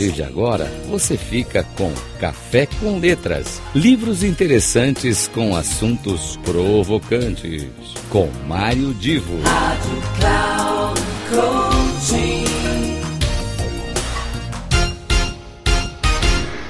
[0.00, 3.60] partir de agora, você fica com Café com Letras.
[3.74, 7.68] Livros interessantes com assuntos provocantes.
[8.08, 9.38] Com Mário Divo.
[9.42, 11.00] Rádio Cloud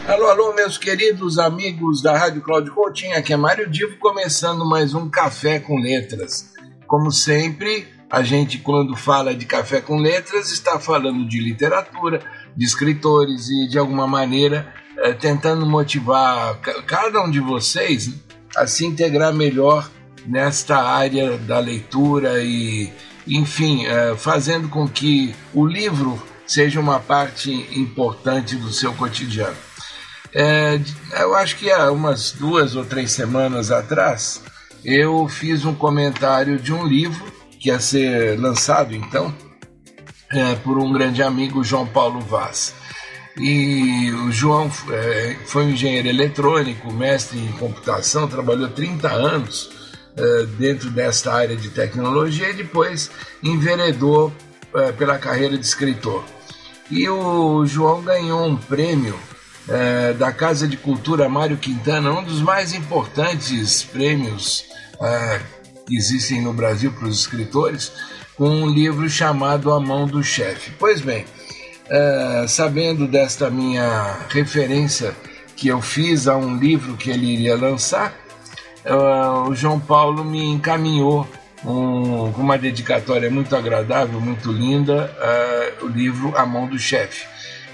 [0.08, 4.92] Alô, alô, meus queridos amigos da Rádio Cláudio Coutinho, aqui é Mário Divo, começando mais
[4.92, 6.52] um Café com Letras.
[6.84, 12.20] Como sempre, a gente, quando fala de Café com Letras, está falando de literatura,
[12.56, 18.12] de escritores e, de alguma maneira, é, tentando motivar cada um de vocês
[18.56, 19.90] a se integrar melhor
[20.26, 22.92] nesta área da leitura e,
[23.26, 29.56] enfim, é, fazendo com que o livro seja uma parte importante do seu cotidiano.
[30.32, 30.80] É,
[31.18, 34.42] eu acho que há umas duas ou três semanas atrás
[34.84, 39.34] eu fiz um comentário de um livro que ia ser lançado então
[40.32, 42.74] é, por um grande amigo, João Paulo Vaz.
[43.36, 49.70] E o João é, foi um engenheiro eletrônico, mestre em computação, trabalhou 30 anos
[50.16, 53.10] é, dentro desta área de tecnologia e depois
[53.42, 54.32] enveredou
[54.74, 56.24] é, pela carreira de escritor.
[56.90, 59.18] E o João ganhou um prêmio
[59.68, 64.64] é, da Casa de Cultura Mário Quintana, um dos mais importantes prêmios
[65.00, 65.40] é,
[65.86, 67.92] que existem no Brasil para os escritores,
[68.40, 70.72] com um livro chamado A Mão do Chefe.
[70.78, 71.26] Pois bem,
[71.90, 75.14] é, sabendo desta minha referência
[75.54, 78.14] que eu fiz a um livro que ele iria lançar,
[78.82, 81.28] é, o João Paulo me encaminhou
[81.62, 87.26] com uma dedicatória muito agradável, muito linda, é, o livro A Mão do Chefe,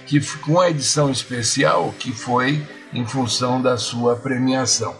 [0.04, 2.60] que com a edição especial que foi
[2.92, 4.96] em função da sua premiação.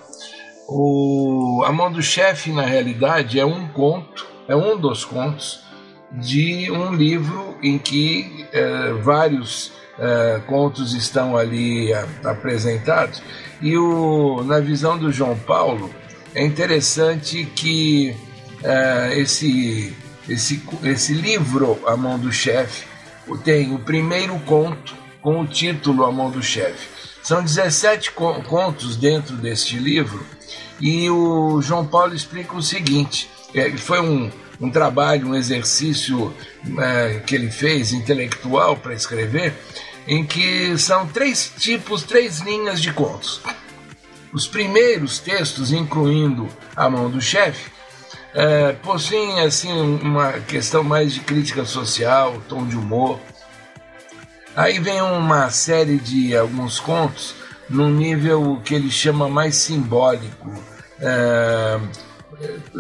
[0.69, 5.61] O A Mão do Chefe, na realidade, é um conto é um dos contos
[6.13, 13.23] de um livro em que é, vários é, contos estão ali a, apresentados.
[13.61, 15.91] E o, na visão do João Paulo,
[16.35, 18.15] é interessante que
[18.63, 19.97] é, esse,
[20.29, 22.87] esse, esse livro, A Mão do Chefe,
[23.43, 26.89] tem o primeiro conto com o título A Mão do Chefe.
[27.23, 30.25] São 17 contos dentro deste livro
[30.81, 34.31] e o João Paulo explica o seguinte: é, foi um,
[34.61, 36.35] um trabalho, um exercício
[36.79, 39.55] é, que ele fez intelectual para escrever,
[40.07, 43.41] em que são três tipos, três linhas de contos.
[44.33, 47.71] Os primeiros textos, incluindo A Mão do Chefe,
[48.35, 53.19] é, possuem assim uma questão mais de crítica social, tom de humor.
[54.55, 57.35] Aí vem uma série de alguns contos
[57.69, 60.53] num nível que ele chama mais simbólico,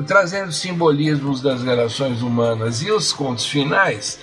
[0.06, 2.82] trazendo simbolismos das relações humanas.
[2.82, 4.18] E os contos finais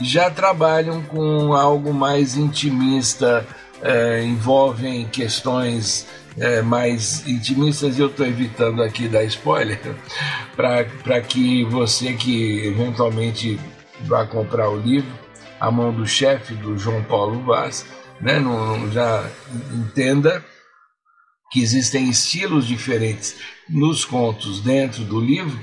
[0.00, 3.46] já trabalham com algo mais intimista,
[3.82, 6.06] é, envolvem questões
[6.38, 9.80] é, mais intimistas, eu estou evitando aqui dar spoiler,
[10.54, 13.58] para que você que eventualmente
[14.02, 15.10] vá comprar o livro,
[15.58, 17.86] A Mão do Chefe, do João Paulo Vaz,
[18.20, 19.24] né, não, já
[19.72, 20.44] entenda
[21.56, 23.34] que existem estilos diferentes
[23.66, 25.58] nos contos dentro do livro.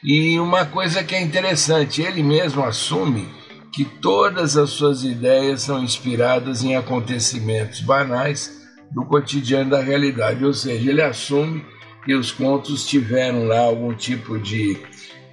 [0.00, 3.28] E uma coisa que é interessante, ele mesmo assume
[3.72, 10.54] que todas as suas ideias são inspiradas em acontecimentos banais do cotidiano da realidade, ou
[10.54, 11.64] seja, ele assume
[12.04, 14.78] que os contos tiveram lá algum tipo de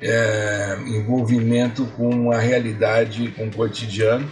[0.01, 4.27] é, envolvimento com a realidade, com o cotidiano,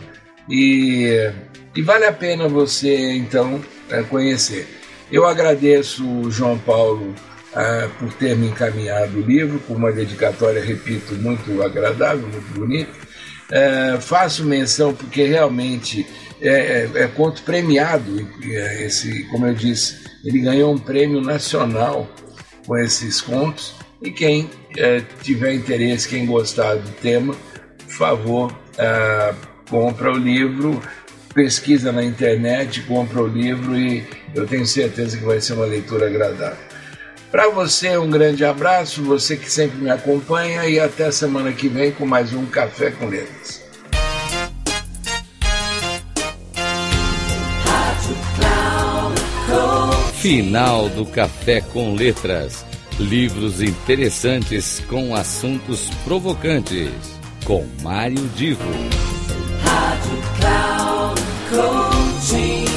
[0.50, 1.32] e,
[1.76, 3.62] e vale a pena você então
[3.92, 4.78] é, conhecer.
[5.12, 7.13] Eu agradeço o João Paulo
[7.56, 12.91] ah, por ter me encaminhado o livro, com uma dedicatória, repito, muito agradável, muito bonita.
[13.50, 16.06] É, faço menção porque realmente
[16.41, 22.09] é, é, é conto premiado, é, esse, como eu disse, ele ganhou um prêmio nacional
[22.66, 23.74] com esses contos.
[24.01, 27.33] E quem é, tiver interesse, quem gostar do tema,
[27.86, 28.60] por favor,
[29.69, 30.80] compra o livro,
[31.33, 36.07] pesquisa na internet, compra o livro e eu tenho certeza que vai ser uma leitura
[36.07, 36.57] agradável.
[37.31, 41.91] Para você, um grande abraço, você que sempre me acompanha, e até semana que vem
[41.91, 43.68] com mais um Café com Letras.
[50.15, 52.65] Final do Café com Letras.
[53.00, 56.91] Livros interessantes com assuntos provocantes.
[57.45, 58.63] Com Mário Divo.
[59.63, 62.76] Rádio Cloud Coaching.